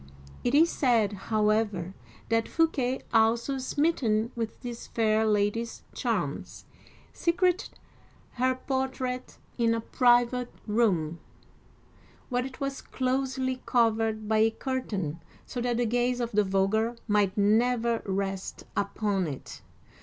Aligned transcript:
It 0.43 0.55
is 0.55 0.71
said, 0.71 1.13
however, 1.29 1.93
that 2.29 2.47
Fouquet, 2.47 3.01
also 3.13 3.59
smitten 3.59 4.31
with 4.35 4.59
this 4.61 4.87
fair 4.87 5.27
lady's 5.27 5.83
charms, 5.93 6.65
secreted 7.13 7.77
her 8.31 8.55
portrait 8.55 9.37
in 9.59 9.75
a 9.75 9.79
private 9.79 10.51
room, 10.65 11.19
where 12.29 12.43
it 12.47 12.59
was 12.59 12.81
closely 12.81 13.61
covered 13.67 14.27
by 14.27 14.39
a 14.39 14.49
curtain, 14.49 15.21
so 15.45 15.61
that 15.61 15.77
the 15.77 15.85
gaze 15.85 16.19
of 16.19 16.31
the 16.31 16.43
vulgar 16.43 16.95
might 17.07 17.37
never 17.37 18.01
rest 18.03 18.63
upon 18.75 19.27
it. 19.27 19.61